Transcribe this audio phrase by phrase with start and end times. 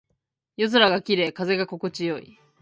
[0.57, 1.31] 夜空が綺麗。
[1.31, 2.35] 風が心地よい。